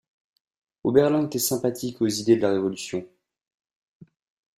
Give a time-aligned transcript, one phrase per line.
[0.83, 3.05] Oberlin était sympathique aux idées de la Révolution.